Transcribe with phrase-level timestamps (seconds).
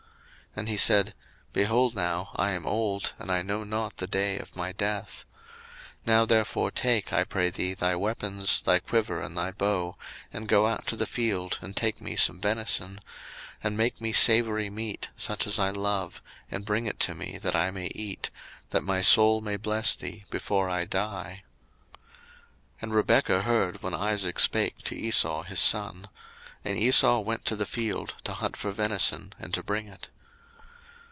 [0.51, 1.13] 01:027:002 And he said,
[1.53, 5.23] Behold now, I am old, I know not the day of my death:
[6.01, 9.95] 01:027:003 Now therefore take, I pray thee, thy weapons, thy quiver and thy bow,
[10.33, 12.99] and go out to the field, and take me some venison; 01:027:004
[13.63, 16.21] And make me savoury meat, such as I love,
[16.51, 18.29] and bring it to me, that I may eat;
[18.71, 21.43] that my soul may bless thee before I die.
[21.93, 22.03] 01:027:005
[22.81, 26.09] And Rebekah heard when Isaac spake to Esau his son.
[26.65, 30.09] And Esau went to the field to hunt for venison, and to bring it.